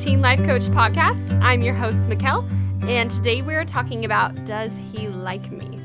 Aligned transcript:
Teen 0.00 0.22
Life 0.22 0.42
Coach 0.46 0.62
Podcast. 0.62 1.38
I'm 1.42 1.60
your 1.60 1.74
host, 1.74 2.08
Mikkel, 2.08 2.50
and 2.88 3.10
today 3.10 3.42
we're 3.42 3.66
talking 3.66 4.06
about 4.06 4.46
Does 4.46 4.80
He 4.90 5.08
Like 5.08 5.52
Me? 5.52 5.78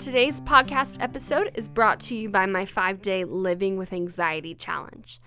Today's 0.00 0.40
podcast 0.40 0.96
episode 0.98 1.52
is 1.54 1.68
brought 1.68 2.00
to 2.00 2.16
you 2.16 2.28
by 2.28 2.46
my 2.46 2.64
five 2.64 3.00
day 3.00 3.22
Living 3.24 3.76
with 3.76 3.92
Anxiety 3.92 4.56
Challenge. 4.56 5.20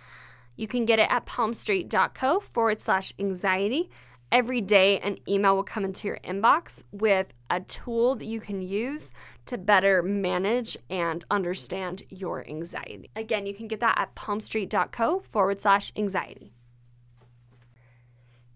You 0.57 0.67
can 0.67 0.83
get 0.83 0.99
it 0.99 1.09
at 1.09 1.25
palmstreet.co 1.25 2.41
forward 2.41 2.81
slash 2.81 3.13
anxiety. 3.17 3.89
Every 4.29 4.59
day, 4.59 4.99
an 4.99 5.19
email 5.29 5.55
will 5.55 5.63
come 5.63 5.85
into 5.85 6.09
your 6.09 6.19
inbox 6.25 6.83
with 6.91 7.33
a 7.49 7.61
tool 7.61 8.15
that 8.15 8.25
you 8.25 8.41
can 8.41 8.61
use 8.61 9.13
to 9.47 9.57
better 9.57 10.01
manage 10.03 10.77
and 10.89 11.25
understand 11.31 12.03
your 12.09 12.47
anxiety. 12.47 13.09
Again, 13.15 13.45
you 13.45 13.53
can 13.53 13.67
get 13.67 13.79
that 13.79 13.97
at 13.97 14.15
palmstreet.co 14.15 15.21
forward 15.21 15.59
slash 15.59 15.91
anxiety. 15.95 16.53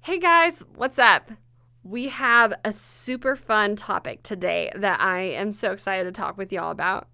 Hey 0.02 0.20
guys, 0.20 0.64
what's 0.76 1.00
up? 1.00 1.32
We 1.84 2.10
have 2.10 2.54
a 2.64 2.72
super 2.72 3.36
fun 3.36 3.76
topic 3.76 4.24
today 4.24 4.72
that 4.76 5.02
I 5.02 5.22
am 5.22 5.52
so 5.52 5.72
excited 5.72 6.04
to 6.06 6.12
talk 6.12 6.38
with 6.38 6.52
y'all 6.52 6.72
about. 6.72 7.08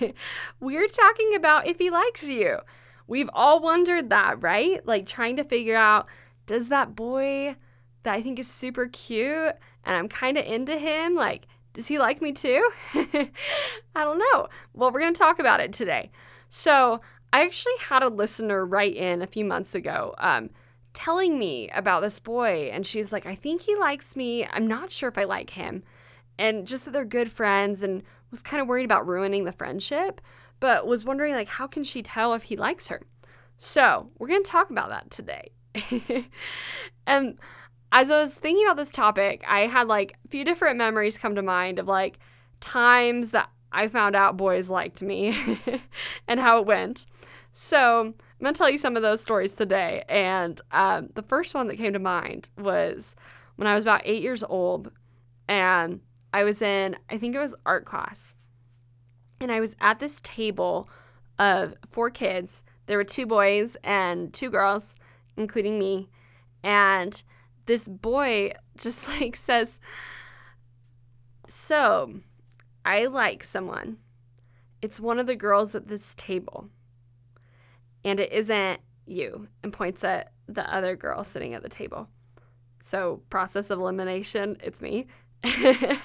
We're 0.60 0.88
talking 0.88 1.34
about 1.34 1.66
if 1.66 1.78
he 1.78 1.90
likes 1.90 2.28
you. 2.28 2.58
We've 3.06 3.30
all 3.32 3.60
wondered 3.60 4.10
that, 4.10 4.42
right? 4.42 4.84
Like 4.86 5.06
trying 5.06 5.36
to 5.36 5.44
figure 5.44 5.76
out 5.76 6.06
does 6.46 6.68
that 6.68 6.94
boy 6.96 7.56
that 8.02 8.14
I 8.14 8.22
think 8.22 8.38
is 8.38 8.48
super 8.48 8.86
cute 8.86 9.54
and 9.84 9.96
I'm 9.96 10.08
kind 10.08 10.36
of 10.36 10.44
into 10.44 10.78
him, 10.78 11.14
like, 11.14 11.46
does 11.72 11.88
he 11.88 11.98
like 11.98 12.20
me 12.20 12.32
too? 12.32 12.70
I 12.94 13.30
don't 13.94 14.18
know. 14.18 14.48
Well, 14.74 14.90
we're 14.90 15.00
going 15.00 15.14
to 15.14 15.18
talk 15.18 15.38
about 15.38 15.60
it 15.60 15.72
today. 15.72 16.10
So, 16.48 17.00
I 17.32 17.42
actually 17.42 17.74
had 17.80 18.02
a 18.02 18.08
listener 18.08 18.66
write 18.66 18.96
in 18.96 19.22
a 19.22 19.26
few 19.26 19.44
months 19.44 19.74
ago 19.74 20.14
um, 20.18 20.50
telling 20.94 21.38
me 21.38 21.70
about 21.70 22.00
this 22.00 22.18
boy, 22.18 22.70
and 22.72 22.84
she's 22.84 23.12
like, 23.12 23.24
I 23.24 23.36
think 23.36 23.62
he 23.62 23.76
likes 23.76 24.16
me. 24.16 24.46
I'm 24.46 24.66
not 24.66 24.90
sure 24.90 25.08
if 25.08 25.16
I 25.16 25.24
like 25.24 25.50
him. 25.50 25.84
And 26.38 26.66
just 26.66 26.84
that 26.84 26.90
they're 26.92 27.04
good 27.04 27.30
friends, 27.30 27.82
and 27.82 28.02
was 28.30 28.42
kind 28.42 28.60
of 28.60 28.66
worried 28.66 28.84
about 28.84 29.06
ruining 29.06 29.44
the 29.44 29.52
friendship, 29.52 30.20
but 30.58 30.86
was 30.86 31.04
wondering, 31.04 31.34
like, 31.34 31.48
how 31.48 31.68
can 31.68 31.84
she 31.84 32.02
tell 32.02 32.34
if 32.34 32.44
he 32.44 32.56
likes 32.56 32.88
her? 32.88 33.02
So, 33.56 34.10
we're 34.18 34.28
going 34.28 34.42
to 34.42 34.50
talk 34.50 34.70
about 34.70 34.88
that 34.88 35.10
today. 35.10 35.52
and 37.06 37.38
as 37.92 38.10
I 38.10 38.20
was 38.20 38.34
thinking 38.34 38.64
about 38.66 38.76
this 38.76 38.90
topic, 38.92 39.44
I 39.48 39.60
had 39.60 39.88
like 39.88 40.16
a 40.24 40.28
few 40.28 40.44
different 40.44 40.78
memories 40.78 41.18
come 41.18 41.34
to 41.34 41.42
mind 41.42 41.78
of 41.78 41.88
like 41.88 42.18
times 42.60 43.32
that 43.32 43.50
I 43.72 43.88
found 43.88 44.16
out 44.16 44.36
boys 44.36 44.70
liked 44.70 45.02
me 45.02 45.36
and 46.28 46.40
how 46.40 46.58
it 46.58 46.66
went. 46.66 47.06
So 47.52 48.00
I'm 48.00 48.14
gonna 48.40 48.52
tell 48.52 48.70
you 48.70 48.78
some 48.78 48.96
of 48.96 49.02
those 49.02 49.20
stories 49.20 49.56
today. 49.56 50.04
And 50.08 50.60
um, 50.70 51.10
the 51.14 51.22
first 51.22 51.54
one 51.54 51.66
that 51.68 51.76
came 51.76 51.92
to 51.92 51.98
mind 51.98 52.48
was 52.56 53.16
when 53.56 53.66
I 53.66 53.74
was 53.74 53.84
about 53.84 54.02
eight 54.04 54.22
years 54.22 54.44
old, 54.44 54.92
and 55.48 56.00
I 56.32 56.44
was 56.44 56.62
in 56.62 56.96
I 57.08 57.18
think 57.18 57.34
it 57.34 57.40
was 57.40 57.56
art 57.66 57.84
class, 57.84 58.36
and 59.40 59.50
I 59.50 59.60
was 59.60 59.74
at 59.80 59.98
this 59.98 60.20
table 60.22 60.88
of 61.38 61.74
four 61.86 62.10
kids. 62.10 62.62
There 62.86 62.96
were 62.96 63.04
two 63.04 63.26
boys 63.26 63.76
and 63.82 64.32
two 64.32 64.50
girls, 64.50 64.94
including 65.36 65.78
me, 65.78 66.08
and 66.62 67.22
this 67.66 67.88
boy 67.88 68.52
just 68.76 69.08
like 69.20 69.36
says, 69.36 69.80
So, 71.46 72.20
I 72.84 73.06
like 73.06 73.44
someone. 73.44 73.98
It's 74.82 75.00
one 75.00 75.18
of 75.18 75.26
the 75.26 75.36
girls 75.36 75.74
at 75.74 75.88
this 75.88 76.14
table. 76.14 76.68
And 78.04 78.18
it 78.18 78.32
isn't 78.32 78.80
you, 79.06 79.48
and 79.62 79.72
points 79.72 80.02
at 80.04 80.32
the 80.46 80.72
other 80.74 80.96
girl 80.96 81.22
sitting 81.22 81.52
at 81.54 81.62
the 81.62 81.68
table. 81.68 82.08
So, 82.80 83.22
process 83.28 83.70
of 83.70 83.78
elimination, 83.78 84.56
it's 84.62 84.80
me. 84.80 85.06
and 85.42 86.00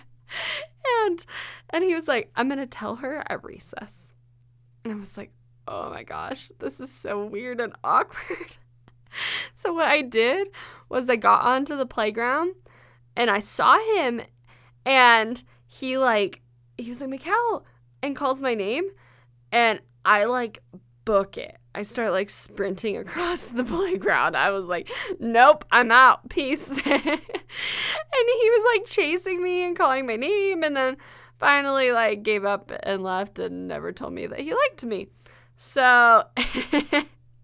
and 1.69 1.83
he 1.83 1.95
was 1.95 2.07
like, 2.07 2.31
I'm 2.35 2.49
gonna 2.49 2.67
tell 2.67 2.97
her 2.97 3.23
at 3.29 3.43
recess. 3.43 4.13
And 4.83 4.93
I 4.93 4.97
was 4.97 5.17
like, 5.17 5.31
oh 5.67 5.89
my 5.89 6.03
gosh, 6.03 6.51
this 6.59 6.79
is 6.79 6.91
so 6.91 7.25
weird 7.25 7.59
and 7.59 7.73
awkward. 7.83 8.57
so 9.53 9.73
what 9.73 9.87
I 9.87 10.01
did 10.01 10.49
was 10.89 11.09
I 11.09 11.15
got 11.15 11.43
onto 11.43 11.75
the 11.75 11.85
playground 11.85 12.55
and 13.15 13.29
I 13.29 13.39
saw 13.39 13.77
him 13.95 14.21
and 14.85 15.43
he 15.67 15.97
like 15.97 16.41
he 16.77 16.89
was 16.89 17.01
like 17.01 17.09
Mikkel 17.09 17.63
and 18.01 18.15
calls 18.15 18.41
my 18.41 18.53
name 18.53 18.89
and 19.51 19.79
I 20.03 20.25
like 20.25 20.61
book 21.05 21.37
it. 21.37 21.57
I 21.73 21.83
start 21.83 22.11
like 22.11 22.29
sprinting 22.29 22.97
across 22.97 23.47
the 23.47 23.63
playground. 23.63 24.35
I 24.35 24.51
was 24.51 24.67
like, 24.67 24.89
nope, 25.19 25.65
I'm 25.71 25.91
out. 25.91 26.29
Peace. 26.29 26.77
and 26.85 26.95
he 26.95 28.49
was 28.49 28.75
like 28.75 28.85
chasing 28.85 29.41
me 29.41 29.65
and 29.65 29.77
calling 29.77 30.05
my 30.05 30.15
name 30.15 30.63
and 30.63 30.75
then 30.75 30.97
finally 31.39 31.91
like 31.91 32.23
gave 32.23 32.45
up 32.45 32.71
and 32.83 33.03
left 33.03 33.39
and 33.39 33.67
never 33.67 33.91
told 33.91 34.13
me 34.13 34.27
that 34.27 34.39
he 34.39 34.53
liked 34.53 34.85
me. 34.85 35.07
So 35.57 36.25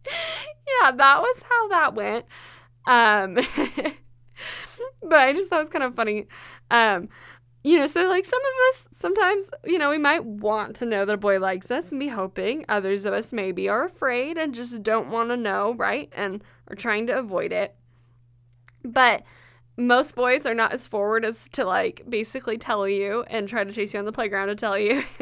yeah, 0.07 0.91
that 0.91 1.21
was 1.21 1.43
how 1.49 1.67
that 1.69 1.95
went. 1.95 2.25
Um, 2.85 3.35
but 5.03 5.19
I 5.19 5.33
just 5.33 5.49
thought 5.49 5.57
it 5.57 5.59
was 5.59 5.69
kind 5.69 5.83
of 5.83 5.95
funny. 5.95 6.27
Um, 6.69 7.09
you 7.63 7.77
know, 7.77 7.85
so 7.85 8.07
like 8.07 8.25
some 8.25 8.39
of 8.39 8.69
us 8.69 8.87
sometimes, 8.91 9.51
you 9.65 9.77
know, 9.77 9.89
we 9.89 9.99
might 9.99 10.25
want 10.25 10.75
to 10.77 10.85
know 10.85 11.05
that 11.05 11.13
a 11.13 11.17
boy 11.17 11.39
likes 11.39 11.69
us 11.69 11.91
and 11.91 11.99
be 11.99 12.07
hoping. 12.07 12.65
Others 12.67 13.05
of 13.05 13.13
us 13.13 13.31
maybe 13.31 13.69
are 13.69 13.85
afraid 13.85 14.37
and 14.37 14.55
just 14.55 14.81
don't 14.81 15.09
want 15.11 15.29
to 15.29 15.37
know, 15.37 15.75
right? 15.75 16.11
And 16.15 16.43
are 16.67 16.75
trying 16.75 17.05
to 17.07 17.17
avoid 17.17 17.51
it. 17.51 17.75
But 18.83 19.23
most 19.77 20.15
boys 20.15 20.45
are 20.45 20.53
not 20.53 20.73
as 20.73 20.85
forward 20.85 21.25
as 21.25 21.47
to 21.49 21.65
like 21.65 22.03
basically 22.07 22.57
tell 22.57 22.87
you 22.87 23.23
and 23.27 23.47
try 23.47 23.63
to 23.63 23.71
chase 23.71 23.93
you 23.93 23.99
on 23.99 24.05
the 24.05 24.11
playground 24.11 24.47
to 24.47 24.55
tell 24.55 24.77
you. 24.77 25.01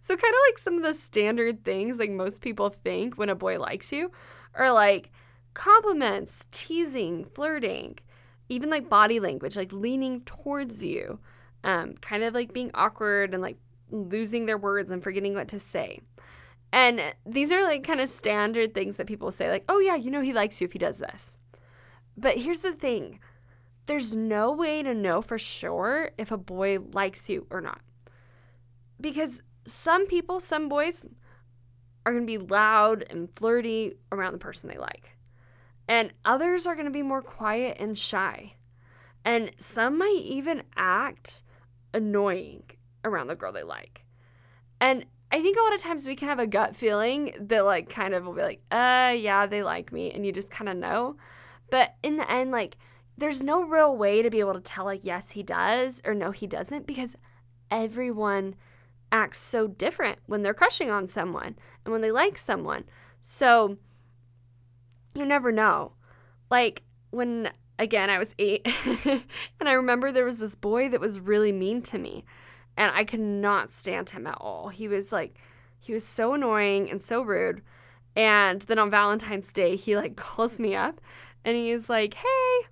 so 0.00 0.16
kind 0.16 0.34
of 0.34 0.40
like 0.48 0.58
some 0.58 0.74
of 0.76 0.82
the 0.82 0.94
standard 0.94 1.64
things 1.64 1.98
like 1.98 2.10
most 2.10 2.42
people 2.42 2.68
think 2.68 3.16
when 3.16 3.28
a 3.28 3.34
boy 3.34 3.58
likes 3.58 3.92
you 3.92 4.10
are 4.54 4.72
like 4.72 5.10
compliments, 5.54 6.46
teasing, 6.50 7.24
flirting, 7.24 7.98
even 8.48 8.70
like 8.70 8.88
body 8.88 9.18
language, 9.18 9.56
like 9.56 9.72
leaning 9.72 10.20
towards 10.22 10.84
you, 10.84 11.18
um, 11.64 11.94
kind 11.94 12.22
of 12.22 12.34
like 12.34 12.52
being 12.52 12.70
awkward 12.74 13.32
and 13.32 13.42
like 13.42 13.56
losing 13.90 14.46
their 14.46 14.58
words 14.58 14.90
and 14.90 15.02
forgetting 15.02 15.34
what 15.34 15.48
to 15.48 15.58
say. 15.58 16.00
And 16.72 17.00
these 17.24 17.52
are 17.52 17.62
like 17.62 17.84
kind 17.84 18.00
of 18.00 18.08
standard 18.08 18.74
things 18.74 18.98
that 18.98 19.06
people 19.06 19.30
say, 19.30 19.50
like, 19.50 19.64
oh 19.68 19.78
yeah, 19.80 19.96
you 19.96 20.10
know, 20.10 20.20
he 20.20 20.32
likes 20.32 20.60
you 20.60 20.66
if 20.66 20.72
he 20.72 20.78
does 20.78 20.98
this. 20.98 21.38
But 22.16 22.38
here's 22.38 22.60
the 22.60 22.72
thing 22.72 23.18
there's 23.86 24.14
no 24.16 24.52
way 24.52 24.82
to 24.82 24.94
know 24.94 25.22
for 25.22 25.38
sure 25.38 26.10
if 26.18 26.30
a 26.30 26.36
boy 26.36 26.78
likes 26.92 27.28
you 27.28 27.46
or 27.50 27.60
not. 27.60 27.80
Because 29.00 29.42
some 29.64 30.06
people, 30.06 30.40
some 30.40 30.68
boys, 30.68 31.04
are 32.04 32.12
going 32.12 32.26
to 32.26 32.38
be 32.38 32.38
loud 32.38 33.04
and 33.10 33.28
flirty 33.34 33.94
around 34.12 34.32
the 34.32 34.38
person 34.38 34.68
they 34.68 34.78
like. 34.78 35.16
And 35.88 36.12
others 36.24 36.66
are 36.66 36.74
going 36.74 36.86
to 36.86 36.92
be 36.92 37.02
more 37.02 37.22
quiet 37.22 37.76
and 37.80 37.96
shy. 37.98 38.54
And 39.24 39.52
some 39.58 39.98
might 39.98 40.22
even 40.22 40.62
act 40.76 41.42
annoying 41.92 42.64
around 43.04 43.26
the 43.26 43.34
girl 43.34 43.52
they 43.52 43.62
like. 43.62 44.04
And 44.80 45.06
I 45.32 45.42
think 45.42 45.56
a 45.56 45.62
lot 45.62 45.74
of 45.74 45.80
times 45.80 46.06
we 46.06 46.14
can 46.14 46.28
have 46.28 46.38
a 46.38 46.46
gut 46.46 46.76
feeling 46.76 47.32
that, 47.40 47.64
like, 47.64 47.88
kind 47.88 48.14
of 48.14 48.24
will 48.24 48.34
be 48.34 48.42
like, 48.42 48.62
uh, 48.70 49.14
yeah, 49.16 49.46
they 49.46 49.62
like 49.62 49.92
me. 49.92 50.12
And 50.12 50.24
you 50.24 50.32
just 50.32 50.50
kind 50.50 50.68
of 50.68 50.76
know. 50.76 51.16
But 51.70 51.96
in 52.02 52.16
the 52.16 52.30
end, 52.30 52.52
like, 52.52 52.76
there's 53.18 53.42
no 53.42 53.62
real 53.62 53.96
way 53.96 54.22
to 54.22 54.30
be 54.30 54.40
able 54.40 54.54
to 54.54 54.60
tell 54.60 54.84
like 54.84 55.04
yes 55.04 55.30
he 55.30 55.42
does 55.42 56.02
or 56.04 56.14
no 56.14 56.30
he 56.30 56.46
doesn't 56.46 56.86
because 56.86 57.16
everyone 57.70 58.54
acts 59.12 59.38
so 59.38 59.66
different 59.66 60.18
when 60.26 60.42
they're 60.42 60.54
crushing 60.54 60.90
on 60.90 61.06
someone 61.06 61.56
and 61.84 61.92
when 61.92 62.00
they 62.00 62.10
like 62.10 62.36
someone. 62.36 62.84
So 63.20 63.78
you 65.14 65.24
never 65.24 65.52
know. 65.52 65.92
Like 66.50 66.82
when 67.10 67.50
again 67.78 68.10
I 68.10 68.18
was 68.18 68.34
8 68.38 68.66
and 69.06 69.68
I 69.68 69.72
remember 69.72 70.12
there 70.12 70.24
was 70.24 70.38
this 70.38 70.54
boy 70.54 70.88
that 70.88 71.00
was 71.00 71.20
really 71.20 71.52
mean 71.52 71.82
to 71.82 71.98
me 71.98 72.24
and 72.76 72.90
I 72.94 73.04
could 73.04 73.20
not 73.20 73.70
stand 73.70 74.10
him 74.10 74.26
at 74.26 74.38
all. 74.40 74.68
He 74.68 74.88
was 74.88 75.12
like 75.12 75.38
he 75.78 75.92
was 75.92 76.04
so 76.04 76.34
annoying 76.34 76.90
and 76.90 77.02
so 77.02 77.22
rude. 77.22 77.62
And 78.14 78.62
then 78.62 78.78
on 78.78 78.90
Valentine's 78.90 79.52
Day, 79.52 79.76
he 79.76 79.96
like 79.96 80.16
calls 80.16 80.58
me 80.58 80.74
up 80.74 81.00
and 81.44 81.56
he's 81.56 81.88
like, 81.88 82.14
"Hey, 82.14 82.66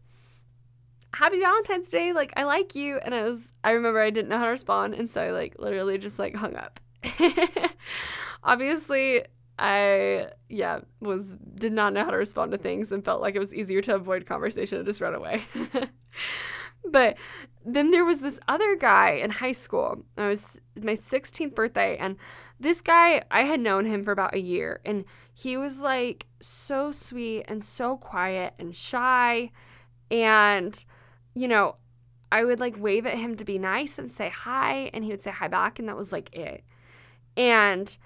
happy 1.15 1.41
Valentine's 1.41 1.91
Day. 1.91 2.13
Like, 2.13 2.33
I 2.37 2.45
like 2.45 2.75
you. 2.75 2.99
And 2.99 3.15
I 3.15 3.23
was, 3.25 3.53
I 3.63 3.73
remember 3.73 4.01
I 4.01 4.11
didn't 4.11 4.29
know 4.29 4.39
how 4.39 4.45
to 4.45 4.51
respond. 4.51 4.95
And 4.95 5.09
so 5.09 5.23
I 5.23 5.31
like 5.31 5.57
literally 5.59 5.99
just 5.99 6.19
like 6.19 6.35
hung 6.37 6.57
up. 6.57 6.81
Obviously, 8.45 9.23
I, 9.59 10.29
yeah, 10.49 10.81
was, 11.01 11.37
did 11.37 11.73
not 11.73 11.93
know 11.93 12.05
how 12.05 12.11
to 12.11 12.17
respond 12.17 12.53
to 12.53 12.59
things 12.59 12.93
and 12.93 13.05
felt 13.05 13.21
like 13.21 13.35
it 13.35 13.39
was 13.39 13.55
easier 13.55 13.81
to 13.83 13.95
avoid 13.95 14.27
conversation 14.27 14.79
and 14.79 14.87
just 14.87 15.01
run 15.01 15.15
away. 15.15 15.43
but 16.91 17.17
then 17.65 17.91
there 17.91 18.05
was 18.05 18.21
this 18.21 18.41
other 18.49 18.77
guy 18.77 19.11
in 19.13 19.31
high 19.31 19.53
school. 19.53 20.05
I 20.19 20.29
was 20.29 20.61
my 20.77 20.93
16th 20.93 21.55
birthday 21.55 21.97
and 21.97 22.17
this 22.59 22.81
guy, 22.81 23.23
I 23.31 23.43
had 23.43 23.61
known 23.61 23.85
him 23.85 24.05
for 24.05 24.13
about 24.13 24.35
a 24.35 24.41
year 24.41 24.81
and 24.85 25.05
he 25.33 25.57
was 25.57 25.81
like 25.81 26.27
so 26.41 26.93
sweet 26.93 27.45
and 27.49 27.63
so 27.63 27.97
quiet 27.97 28.55
and 28.59 28.75
shy 28.75 29.51
and 30.11 30.85
you 31.35 31.49
know, 31.49 31.77
I 32.31 32.45
would 32.45 32.61
like 32.61 32.75
wave 32.77 33.07
at 33.07 33.19
him 33.19 33.37
to 33.37 33.45
be 33.45 33.59
nice 33.59 33.99
and 33.99 34.11
say 34.11 34.29
hi 34.29 34.91
and 34.93 35.05
he 35.05 35.11
would 35.11 35.23
say 35.23 35.31
hi 35.31 35.49
back 35.49 35.79
and 35.79 35.89
that 35.89 35.97
was 35.97 36.13
like 36.13 36.35
it. 36.35 36.65
And 37.37 37.97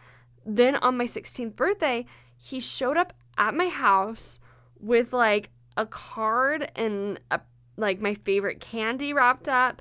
then 0.45 0.77
on 0.77 0.97
my 0.97 1.05
16th 1.05 1.57
birthday, 1.57 2.07
he 2.37 2.61
showed 2.61 2.97
up 2.97 3.13
at 3.37 3.55
my 3.55 3.69
house 3.69 4.41
with 4.81 5.13
like 5.13 5.51
a 5.77 5.87
card 5.87 6.71
and 6.75 7.21
a 7.31 7.41
like 7.77 8.01
my 8.01 8.13
favorite 8.13 8.61
candy 8.61 9.13
wrapped 9.13 9.49
up 9.49 9.81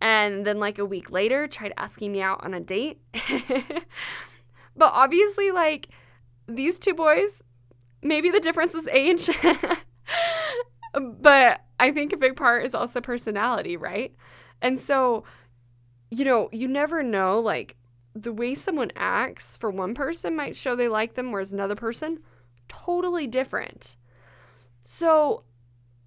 and 0.00 0.44
then 0.44 0.58
like 0.58 0.78
a 0.78 0.84
week 0.84 1.10
later 1.10 1.46
tried 1.46 1.72
asking 1.76 2.12
me 2.12 2.20
out 2.20 2.44
on 2.44 2.54
a 2.54 2.60
date. 2.60 3.00
but 4.76 4.92
obviously 4.92 5.50
like 5.50 5.88
these 6.48 6.78
two 6.78 6.94
boys 6.94 7.42
maybe 8.02 8.30
the 8.30 8.40
difference 8.40 8.74
is 8.74 8.88
age. 8.88 9.30
but 11.20 11.60
I 11.78 11.90
think 11.90 12.12
a 12.12 12.16
big 12.16 12.36
part 12.36 12.64
is 12.64 12.74
also 12.74 13.00
personality, 13.00 13.76
right? 13.76 14.14
And 14.60 14.78
so 14.78 15.24
you 16.10 16.24
know, 16.24 16.48
you 16.52 16.68
never 16.68 17.02
know 17.02 17.40
like 17.40 17.76
the 18.14 18.32
way 18.32 18.54
someone 18.54 18.92
acts 18.94 19.56
for 19.56 19.70
one 19.70 19.92
person 19.92 20.36
might 20.36 20.56
show 20.56 20.76
they 20.76 20.88
like 20.88 21.14
them 21.14 21.32
whereas 21.32 21.52
another 21.52 21.74
person 21.74 22.20
totally 22.68 23.26
different. 23.26 23.96
So 24.84 25.44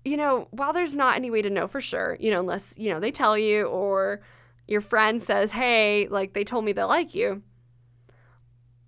you 0.06 0.18
know, 0.18 0.48
while 0.52 0.74
there's 0.74 0.96
not 0.96 1.16
any 1.16 1.30
way 1.30 1.42
to 1.42 1.50
know 1.50 1.68
for 1.68 1.82
sure, 1.82 2.18
you 2.20 2.32
know, 2.32 2.40
unless, 2.40 2.74
you 2.78 2.92
know, 2.92 3.00
they 3.00 3.12
tell 3.12 3.38
you 3.38 3.66
or 3.66 4.22
your 4.68 4.82
friend 4.82 5.22
says, 5.22 5.52
hey, 5.52 6.08
like 6.10 6.34
they 6.34 6.44
told 6.44 6.64
me 6.66 6.72
they 6.72 6.84
like 6.84 7.14
you, 7.14 7.44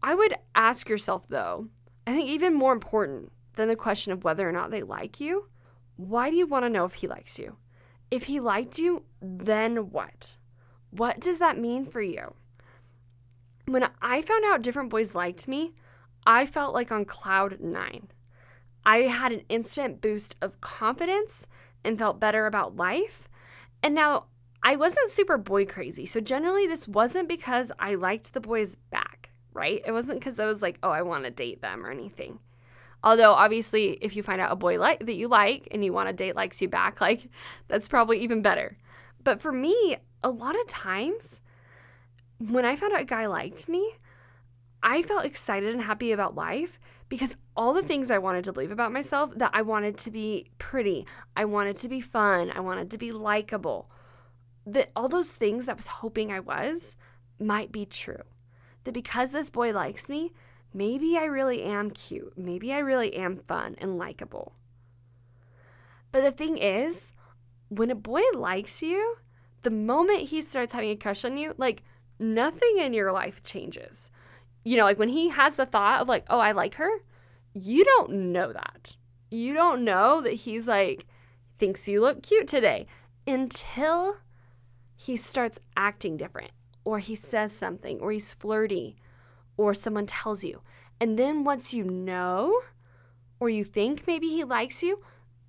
I 0.02 0.16
would 0.16 0.36
ask 0.56 0.90
yourself, 0.90 1.28
though, 1.28 1.68
I 2.08 2.14
think 2.14 2.30
even 2.30 2.54
more 2.54 2.74
important 2.74 3.32
than 3.56 3.68
the 3.68 3.76
question 3.76 4.14
of 4.14 4.24
whether 4.24 4.48
or 4.48 4.52
not 4.52 4.72
they 4.72 4.82
like 4.82 5.20
you, 5.20 5.50
why 6.08 6.30
do 6.30 6.36
you 6.36 6.48
want 6.48 6.66
to 6.66 6.70
know 6.70 6.86
if 6.86 6.96
he 6.96 7.08
likes 7.08 7.38
you? 7.38 7.58
If 8.10 8.24
he 8.24 8.40
liked 8.40 8.80
you, 8.80 9.04
then 9.22 9.92
what? 9.92 10.36
What 10.90 11.20
does 11.20 11.40
that 11.40 11.60
mean 11.60 11.86
for 11.86 12.02
you? 12.02 12.34
When 13.68 13.88
I 14.02 14.22
found 14.22 14.44
out 14.46 14.64
different 14.64 14.90
boys 14.90 15.16
liked 15.16 15.48
me, 15.48 15.74
I 16.26 16.46
felt 16.46 16.74
like 16.74 16.92
on 16.92 17.06
cloud 17.06 17.60
nine. 17.60 18.08
I 18.84 19.04
had 19.04 19.32
an 19.32 19.44
instant 19.48 20.02
boost 20.02 20.36
of 20.42 20.60
confidence 20.60 21.46
and 21.84 22.00
felt 22.00 22.20
better 22.20 22.48
about 22.48 22.76
life. 22.76 23.30
And 23.84 23.94
now 23.94 24.26
I 24.64 24.76
wasn't 24.76 25.10
super 25.10 25.38
boy 25.38 25.66
crazy. 25.66 26.06
So 26.06 26.20
generally, 26.20 26.68
this 26.68 26.88
wasn't 26.88 27.30
because 27.30 27.72
I 27.80 27.96
liked 27.96 28.34
the 28.34 28.42
boys 28.42 28.76
back, 28.76 29.30
right? 29.54 29.82
It 29.86 29.92
wasn't 29.92 30.20
because 30.20 30.40
I 30.40 30.46
was 30.46 30.62
like, 30.62 30.80
oh, 30.82 30.90
I 30.90 31.04
want 31.04 31.26
to 31.26 31.32
date 31.32 31.62
them 31.62 31.86
or 31.86 31.92
anything. 31.92 32.40
Although, 33.04 33.34
obviously, 33.34 33.98
if 34.02 34.16
you 34.16 34.24
find 34.24 34.40
out 34.40 34.52
a 34.52 34.56
boy 34.56 34.80
like 34.80 35.06
that 35.06 35.16
you 35.16 35.28
like 35.28 35.68
and 35.72 35.84
you 35.84 35.92
want 35.92 36.10
to 36.10 36.14
date 36.14 36.36
likes 36.36 36.62
you 36.62 36.68
back, 36.68 37.02
like 37.08 37.30
that's 37.68 37.88
probably 37.88 38.20
even 38.20 38.42
better. 38.42 38.76
But 39.24 39.40
for 39.40 39.52
me, 39.52 39.98
a 40.24 40.30
lot 40.30 40.60
of 40.60 40.68
times 40.68 41.42
when 42.40 42.66
I 42.66 42.76
found 42.76 42.94
out 42.94 43.02
a 43.02 43.06
guy 43.06 43.28
liked 43.28 43.70
me, 43.70 43.94
I 44.84 45.02
felt 45.04 45.26
excited 45.26 45.74
and 45.74 45.84
happy 45.84 46.12
about 46.12 46.36
life 46.36 46.80
because 47.08 47.36
all 47.56 47.74
the 47.74 47.84
things 47.84 48.10
I 48.10 48.18
wanted 48.18 48.46
to 48.46 48.54
believe 48.54 48.72
about 48.72 48.92
myself 48.92 49.32
that 49.36 49.52
I 49.54 49.62
wanted 49.62 49.98
to 50.00 50.12
be 50.12 50.48
pretty, 50.58 51.06
I 51.36 51.46
wanted 51.46 51.78
to 51.78 51.90
be 51.90 52.02
fun, 52.02 52.52
I 52.52 52.62
wanted 52.62 52.90
to 52.92 52.98
be 52.98 53.12
likable, 53.12 53.92
that 54.66 54.92
all 54.96 55.10
those 55.10 55.32
things 55.32 55.66
that 55.66 55.74
I 55.74 55.76
was 55.76 55.88
hoping 55.88 56.32
I 56.32 56.40
was 56.40 56.98
might 57.40 57.72
be 57.72 57.86
true. 57.86 58.24
That 58.86 58.94
because 58.94 59.34
this 59.34 59.50
boy 59.50 59.72
likes 59.72 60.10
me, 60.10 60.32
maybe 60.74 61.18
I 61.18 61.26
really 61.26 61.64
am 61.64 61.92
cute, 61.92 62.38
maybe 62.38 62.74
I 62.74 62.80
really 62.80 63.16
am 63.16 63.38
fun 63.38 63.76
and 63.80 63.98
likable. 63.98 64.54
But 66.12 66.24
the 66.24 66.32
thing 66.32 66.58
is, 66.58 67.14
when 67.70 67.90
a 67.90 67.96
boy 67.96 68.24
likes 68.34 68.82
you, 68.82 69.18
the 69.62 69.70
moment 69.70 70.30
he 70.30 70.42
starts 70.42 70.74
having 70.74 70.90
a 70.90 70.96
crush 70.96 71.24
on 71.24 71.38
you, 71.38 71.54
like 71.58 71.84
nothing 72.20 72.78
in 72.78 72.94
your 72.94 73.12
life 73.12 73.42
changes 73.44 74.12
you 74.64 74.78
know, 74.78 74.84
like 74.84 75.00
when 75.00 75.10
he 75.10 75.30
has 75.30 75.56
the 75.56 75.66
thought 75.66 76.02
of 76.02 76.08
like, 76.08 76.26
oh, 76.30 76.40
I 76.40 76.52
like 76.52 76.76
her, 76.76 76.90
you 77.54 77.84
don't 77.84 78.32
know 78.32 78.54
that. 78.54 78.96
You 79.30 79.54
don't 79.54 79.84
know 79.84 80.22
that 80.22 80.34
he's 80.34 80.68
like, 80.68 81.06
thinks 81.58 81.88
you 81.88 82.02
look 82.02 82.24
cute 82.24 82.48
today 82.48 82.86
until 83.26 84.18
he 84.96 85.18
starts 85.18 85.60
acting 85.76 86.18
different 86.18 86.52
or 86.84 87.00
he 87.00 87.16
says 87.16 87.52
something 87.52 88.00
or 88.00 88.12
he's 88.12 88.34
flirty 88.34 88.98
or 89.58 89.74
someone 89.74 90.06
tells 90.06 90.44
you. 90.44 90.62
And 91.00 91.18
then 91.18 91.44
once 91.44 91.74
you 91.74 91.84
know 91.84 92.62
or 93.40 93.50
you 93.50 93.64
think 93.64 94.06
maybe 94.08 94.28
he 94.28 94.44
likes 94.44 94.84
you, 94.84 95.00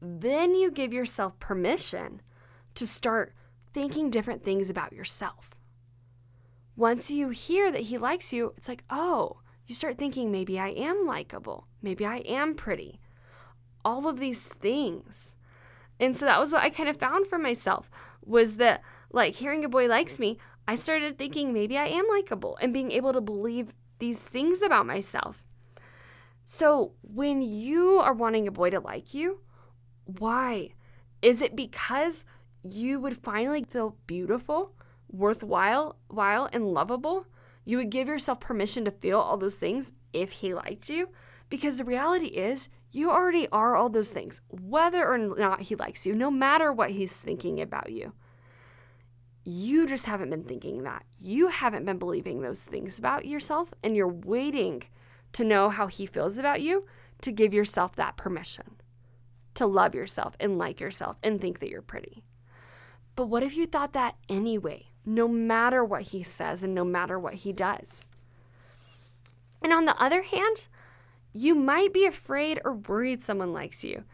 then 0.01 0.55
you 0.55 0.71
give 0.71 0.93
yourself 0.93 1.39
permission 1.39 2.23
to 2.75 2.87
start 2.87 3.35
thinking 3.73 4.11
different 4.11 4.43
things 4.43 4.71
about 4.71 4.93
yourself 4.93 5.53
once 6.77 7.11
you 7.11 7.29
hear 7.29 7.71
that 7.71 7.83
he 7.83 7.99
likes 7.99 8.33
you, 8.33 8.55
it's 8.57 8.69
like, 8.69 8.85
oh, 8.91 9.39
you 9.67 9.75
start 9.75 9.99
thinking 9.99 10.31
maybe 10.31 10.59
I 10.59 10.69
am 10.69 11.07
likable. 11.07 11.67
Maybe 11.83 12.05
I 12.07 12.19
am 12.19 12.55
pretty. 12.55 13.01
All 13.85 14.09
of 14.09 14.19
these 14.19 14.43
things. 14.43 15.37
And 16.01 16.17
so 16.17 16.25
that 16.25 16.41
was 16.41 16.53
what 16.53 16.63
I 16.63 16.71
kind 16.71 16.89
of 16.89 16.97
found 16.97 17.27
for 17.27 17.39
myself 17.39 17.91
was 18.25 18.57
that 18.57 18.83
like 19.13 19.35
hearing 19.35 19.65
a 19.65 19.69
boy 19.69 19.87
likes 19.87 20.19
me, 20.19 20.39
I 20.67 20.75
started 20.75 21.19
thinking 21.19 21.53
maybe 21.53 21.77
I 21.77 21.87
am 21.87 22.07
likable 22.09 22.57
and 22.61 22.73
being 22.73 22.91
able 22.91 23.13
to 23.13 23.21
believe 23.21 23.75
these 24.03 24.23
things 24.23 24.63
about 24.63 24.85
myself. 24.85 25.45
So 26.45 26.93
when 27.03 27.41
you 27.41 27.99
are 27.99 28.13
wanting 28.13 28.49
a 28.49 28.53
boy 28.53 28.71
to 28.71 28.81
like 28.81 29.15
you, 29.15 29.41
why? 30.05 30.71
Is 31.23 31.41
it 31.41 31.55
because 31.55 32.25
you 32.63 32.99
would 33.01 33.17
finally 33.17 33.65
feel 33.65 33.97
beautiful? 34.07 34.75
worthwhile 35.13 35.97
while 36.09 36.49
and 36.53 36.73
lovable, 36.73 37.27
you 37.65 37.77
would 37.77 37.91
give 37.91 38.09
yourself 38.09 38.41
permission 38.41 38.85
to 38.85 38.91
feel 38.91 39.21
all 39.21 39.37
those 39.37 39.59
things 39.59 39.93
if 40.13 40.33
he 40.33 40.55
liked 40.55 40.89
you. 40.89 41.11
Because 41.49 41.79
the 41.79 41.85
reality 41.85 42.29
is, 42.29 42.69
you 42.91 43.11
already 43.11 43.47
are 43.53 43.77
all 43.77 43.91
those 43.91 44.11
things, 44.11 44.41
whether 44.49 45.07
or 45.07 45.19
not 45.19 45.63
he 45.63 45.77
likes 45.77 46.05
you, 46.07 46.15
no 46.15 46.31
matter 46.31 46.73
what 46.73 46.91
he's 46.91 47.17
thinking 47.17 47.61
about 47.61 47.93
you. 47.93 48.15
You 49.45 49.87
just 49.87 50.07
haven't 50.07 50.31
been 50.31 50.45
thinking 50.45 50.85
that. 50.85 51.05
You 51.21 51.49
haven't 51.49 51.85
been 51.85 51.99
believing 51.99 52.41
those 52.43 52.63
things 52.63 52.99
about 52.99 53.27
yourself, 53.27 53.75
and 53.83 53.97
you're 53.97 54.09
waiting 54.09 54.85
to 55.33 55.45
know 55.45 55.69
how 55.69 55.87
he 55.87 56.07
feels 56.07 56.39
about 56.39 56.61
you 56.61 56.87
to 57.23 57.33
give 57.33 57.55
yourself 57.55 57.97
that 57.97 58.17
permission 58.17 58.77
to 59.55 59.67
love 59.67 59.95
yourself 59.95 60.35
and 60.41 60.59
like 60.59 60.81
yourself 60.81 61.19
and 61.23 61.41
think 61.41 61.59
that 61.59 61.69
you're 61.69 61.83
pretty. 61.83 62.25
But 63.17 63.27
what 63.27 63.43
if 63.43 63.57
you 63.57 63.67
thought 63.67 63.93
that 63.93 64.17
anyway? 64.29 64.93
no 65.05 65.27
matter 65.27 65.85
what 65.85 66.03
he 66.03 66.23
says 66.23 66.63
and 66.63 66.75
no 66.75 66.85
matter 66.85 67.19
what 67.19 67.35
he 67.35 67.53
does. 67.53 68.09
And 69.63 69.73
on 69.73 69.85
the 69.85 70.01
other 70.01 70.23
hand, 70.23 70.69
you 71.33 71.55
might 71.55 71.93
be 71.93 72.07
afraid 72.07 72.61
or 72.65 72.75
worried 72.75 73.23
someone 73.23 73.53
likes 73.53 73.85
you. 73.85 74.05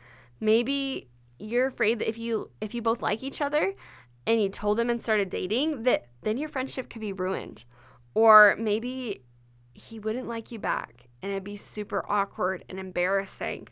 Maybe 0.41 1.09
you're 1.39 1.67
afraid 1.67 1.99
that 1.99 2.09
if 2.09 2.19
you 2.19 2.51
if 2.61 2.75
you 2.75 2.83
both 2.83 3.03
like 3.03 3.23
each 3.23 3.41
other 3.41 3.73
and 4.29 4.43
you 4.43 4.51
told 4.51 4.77
them 4.77 4.91
and 4.91 5.03
started 5.03 5.31
dating 5.31 5.85
that 5.85 6.07
then 6.21 6.37
your 6.37 6.51
friendship 6.51 6.91
could 6.91 7.01
be 7.01 7.15
ruined. 7.15 7.65
Or 8.15 8.57
maybe 8.59 9.23
he 9.73 9.99
wouldn't 9.99 10.29
like 10.29 10.53
you 10.53 10.59
back 10.59 11.09
and 11.23 11.33
it'd 11.33 11.45
be 11.45 11.57
super 11.57 12.05
awkward 12.07 12.63
and 12.69 12.79
embarrassing. 12.79 13.69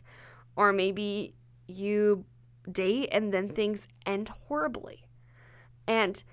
Or 0.55 0.73
maybe 0.73 1.35
you 1.67 2.25
date 2.69 3.09
and 3.11 3.31
then 3.31 3.49
things 3.49 3.87
end 4.03 4.29
horribly. 4.29 5.05
And 5.85 6.23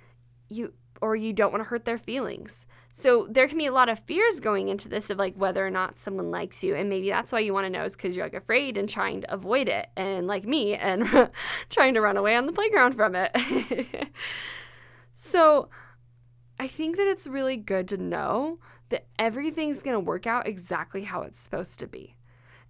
you 0.49 0.73
or 1.01 1.17
you 1.17 1.33
don't 1.33 1.53
want 1.53 1.63
to 1.63 1.69
hurt 1.69 1.85
their 1.85 1.99
feelings. 1.99 2.67
So 2.91 3.27
there 3.29 3.49
can 3.49 3.59
be 3.59 3.67
a 3.67 3.73
lot 3.73 3.89
of 3.89 3.99
fears 3.99 4.39
going 4.39 4.69
into 4.69 4.89
this 4.89 5.11
of 5.11 5.19
like 5.19 5.35
whether 5.35 5.67
or 5.67 5.71
not 5.71 5.99
someone 5.99 6.31
likes 6.31 6.63
you. 6.63 6.75
And 6.77 6.89
maybe 6.89 7.09
that's 7.09 7.33
why 7.33 7.41
you 7.41 7.53
want 7.53 7.67
to 7.67 7.71
know 7.71 7.85
is 7.85 7.97
because 7.97 8.17
you're 8.17 8.25
like 8.25 8.35
afraid 8.35 8.77
and 8.77 8.89
trying 8.89 9.23
to 9.23 9.35
avoid 9.35 9.69
it. 9.69 9.89
And 9.97 10.27
like 10.27 10.45
me, 10.45 10.77
and 10.77 11.31
trying 11.71 11.95
to 11.95 12.01
run 12.01 12.17
away 12.17 12.37
on 12.37 12.47
the 12.47 12.53
playground 12.53 12.95
from 12.95 13.15
it. 13.17 14.11
so 15.13 15.69
I 16.59 16.69
think 16.69 16.97
that 16.97 17.09
it's 17.09 17.27
really 17.27 17.57
good 17.57 17.89
to 17.89 17.97
know 17.97 18.61
that 18.91 19.07
everything's 19.19 19.83
going 19.83 19.95
to 19.95 20.01
work 20.01 20.27
out 20.27 20.47
exactly 20.47 21.03
how 21.03 21.23
it's 21.23 21.39
supposed 21.39 21.81
to 21.81 21.89
be. 21.89 22.17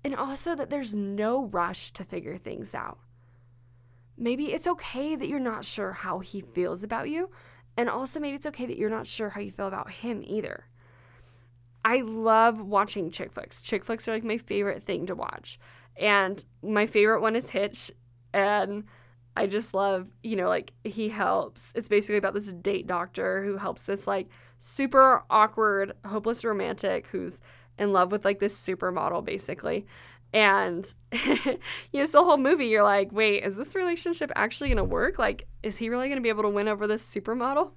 And 0.03 0.15
also 0.15 0.55
that 0.55 0.71
there's 0.71 0.95
no 0.95 1.45
rush 1.45 1.91
to 1.93 2.05
figure 2.05 2.37
things 2.37 2.75
out. 2.75 2.99
Maybe 4.17 4.53
it's 4.53 4.67
okay 4.67 5.17
that 5.17 5.29
you're 5.29 5.41
not 5.41 5.65
sure 5.65 5.93
how 5.93 6.21
he 6.21 6.41
feels 6.41 6.83
about 6.83 7.11
you 7.11 7.31
and 7.77 7.89
also, 7.89 8.21
maybe 8.21 8.37
it's 8.37 8.47
okay 8.47 8.67
that 8.67 8.79
you're 8.79 8.91
not 8.91 9.07
sure 9.07 9.31
how 9.31 9.41
you 9.41 9.51
feel 9.51 9.67
about 9.67 9.91
him 9.91 10.23
either. 10.27 10.67
I 11.85 12.01
love 12.01 12.61
watching 12.61 13.11
chick 13.11 13.33
flicks. 13.33 13.63
Chick 13.63 13.85
flicks 13.85 14.09
are 14.09 14.13
like 14.13 14.25
my 14.25 14.39
favorite 14.39 14.83
thing 14.83 15.07
to 15.07 15.15
watch. 15.15 15.59
And 15.97 16.43
my 16.63 16.87
favorite 16.87 17.21
one 17.21 17.37
is 17.37 17.51
Hitch. 17.51 17.91
And 18.33 18.85
I 19.37 19.47
just 19.47 19.75
love, 19.75 20.09
you 20.23 20.37
know, 20.37 20.49
like 20.49 20.73
he 20.85 21.09
helps. 21.09 21.73
It's 21.75 21.89
basically 21.89 22.17
about 22.17 22.35
this 22.35 22.53
date 22.53 22.87
doctor 22.87 23.45
who 23.45 23.57
helps 23.57 23.83
this 23.83 24.07
like 24.07 24.29
super 24.59 25.25
awkward, 25.29 25.93
hopeless 26.07 26.45
romantic 26.45 27.09
who's 27.09 27.41
in 27.79 27.93
love 27.93 28.13
with 28.13 28.25
like 28.25 28.39
this 28.39 28.61
supermodel 28.61 29.25
basically. 29.25 29.87
And 30.33 30.93
you 31.13 31.59
know, 31.93 32.05
so 32.05 32.19
the 32.19 32.25
whole 32.25 32.37
movie 32.37 32.67
you're 32.67 32.83
like, 32.83 33.13
wait, 33.13 33.45
is 33.45 33.57
this 33.57 33.75
relationship 33.75 34.33
actually 34.35 34.69
gonna 34.69 34.85
work? 34.85 35.19
Like, 35.19 35.47
is 35.63 35.79
he 35.79 35.89
really 35.89 36.09
gonna 36.09 36.21
be 36.21 36.29
able 36.29 36.43
to 36.43 36.49
win 36.49 36.69
over 36.69 36.87
this 36.87 37.05
supermodel? 37.07 37.73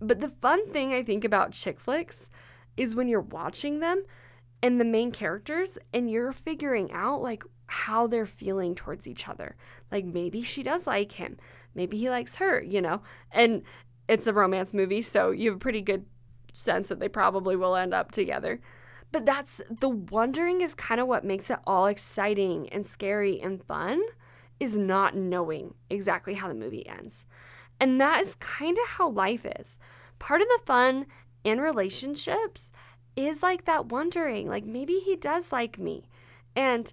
But 0.00 0.20
the 0.20 0.28
fun 0.28 0.70
thing 0.70 0.92
I 0.92 1.02
think 1.02 1.24
about 1.24 1.52
chick 1.52 1.80
flicks 1.80 2.30
is 2.76 2.94
when 2.94 3.08
you're 3.08 3.20
watching 3.20 3.80
them 3.80 4.04
and 4.62 4.80
the 4.80 4.84
main 4.84 5.10
characters 5.10 5.78
and 5.92 6.10
you're 6.10 6.32
figuring 6.32 6.92
out 6.92 7.22
like 7.22 7.42
how 7.66 8.06
they're 8.06 8.26
feeling 8.26 8.74
towards 8.74 9.08
each 9.08 9.28
other. 9.28 9.56
Like 9.90 10.04
maybe 10.04 10.42
she 10.42 10.62
does 10.62 10.86
like 10.86 11.12
him, 11.12 11.36
maybe 11.74 11.96
he 11.96 12.10
likes 12.10 12.36
her, 12.36 12.62
you 12.62 12.80
know? 12.80 13.02
And 13.32 13.62
it's 14.08 14.26
a 14.26 14.32
romance 14.32 14.72
movie, 14.72 15.02
so 15.02 15.30
you 15.30 15.50
have 15.50 15.56
a 15.56 15.60
pretty 15.60 15.82
good 15.82 16.04
sense 16.52 16.88
that 16.88 17.00
they 17.00 17.08
probably 17.08 17.56
will 17.56 17.76
end 17.76 17.92
up 17.92 18.12
together. 18.12 18.60
But 19.16 19.24
that's 19.24 19.62
the 19.70 19.88
wondering 19.88 20.60
is 20.60 20.74
kind 20.74 21.00
of 21.00 21.08
what 21.08 21.24
makes 21.24 21.48
it 21.48 21.58
all 21.66 21.86
exciting 21.86 22.68
and 22.68 22.86
scary 22.86 23.40
and 23.40 23.64
fun 23.64 24.02
is 24.60 24.76
not 24.76 25.16
knowing 25.16 25.72
exactly 25.88 26.34
how 26.34 26.48
the 26.48 26.54
movie 26.54 26.86
ends. 26.86 27.24
And 27.80 27.98
that 27.98 28.20
is 28.20 28.34
kind 28.34 28.76
of 28.76 28.86
how 28.86 29.08
life 29.08 29.46
is. 29.58 29.78
Part 30.18 30.42
of 30.42 30.48
the 30.48 30.60
fun 30.66 31.06
in 31.44 31.62
relationships 31.62 32.72
is 33.16 33.42
like 33.42 33.64
that 33.64 33.86
wondering, 33.86 34.50
like 34.50 34.66
maybe 34.66 34.98
he 34.98 35.16
does 35.16 35.50
like 35.50 35.78
me. 35.78 36.10
And 36.54 36.92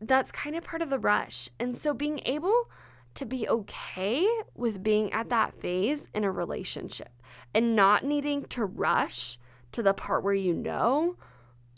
that's 0.00 0.32
kind 0.32 0.56
of 0.56 0.64
part 0.64 0.80
of 0.80 0.88
the 0.88 0.98
rush. 0.98 1.50
And 1.60 1.76
so 1.76 1.92
being 1.92 2.22
able 2.24 2.70
to 3.12 3.26
be 3.26 3.46
okay 3.46 4.26
with 4.54 4.82
being 4.82 5.12
at 5.12 5.28
that 5.28 5.52
phase 5.52 6.08
in 6.14 6.24
a 6.24 6.32
relationship 6.32 7.12
and 7.54 7.76
not 7.76 8.06
needing 8.06 8.46
to 8.46 8.64
rush 8.64 9.36
to 9.72 9.82
the 9.82 9.92
part 9.92 10.24
where 10.24 10.32
you 10.32 10.54
know 10.54 11.18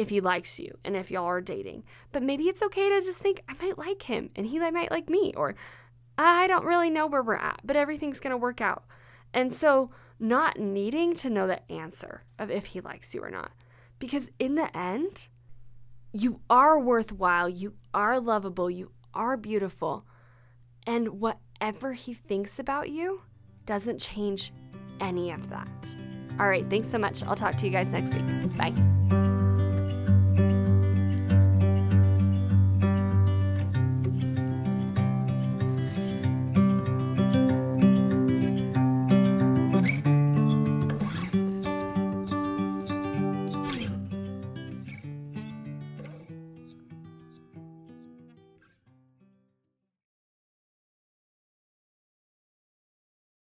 if 0.01 0.09
he 0.09 0.19
likes 0.19 0.59
you 0.59 0.79
and 0.83 0.97
if 0.97 1.11
y'all 1.11 1.27
are 1.27 1.43
dating. 1.43 1.85
But 2.11 2.23
maybe 2.23 2.45
it's 2.45 2.63
okay 2.63 2.89
to 2.89 3.05
just 3.05 3.19
think, 3.19 3.43
I 3.47 3.55
might 3.63 3.77
like 3.77 4.01
him 4.05 4.31
and 4.35 4.47
he 4.47 4.59
might 4.59 4.91
like 4.91 5.11
me, 5.11 5.35
or 5.37 5.55
I 6.17 6.47
don't 6.47 6.65
really 6.65 6.89
know 6.89 7.07
where 7.07 7.23
we're 7.23 7.35
at, 7.35 7.61
but 7.63 7.77
everything's 7.77 8.19
going 8.19 8.31
to 8.31 8.39
work 8.39 8.63
out. 8.63 8.85
And 9.35 9.53
so, 9.53 9.91
not 10.19 10.59
needing 10.59 11.15
to 11.17 11.29
know 11.29 11.47
the 11.47 11.71
answer 11.71 12.25
of 12.39 12.51
if 12.51 12.67
he 12.67 12.81
likes 12.81 13.15
you 13.15 13.23
or 13.23 13.31
not. 13.31 13.53
Because 13.99 14.31
in 14.39 14.55
the 14.55 14.75
end, 14.75 15.29
you 16.15 16.41
are 16.49 16.79
worthwhile, 16.81 17.49
you 17.49 17.75
are 17.93 18.19
lovable, 18.19 18.71
you 18.71 18.93
are 19.13 19.37
beautiful. 19.37 20.07
And 20.87 21.21
whatever 21.21 21.93
he 21.93 22.15
thinks 22.15 22.59
about 22.59 22.89
you 22.89 23.21
doesn't 23.67 23.99
change 23.99 24.51
any 24.99 25.31
of 25.31 25.51
that. 25.51 25.95
All 26.39 26.49
right, 26.49 26.69
thanks 26.71 26.89
so 26.89 26.97
much. 26.97 27.23
I'll 27.23 27.37
talk 27.37 27.57
to 27.57 27.67
you 27.67 27.73
guys 27.73 27.93
next 27.93 28.15
week. 28.15 28.57
Bye. 28.57 29.20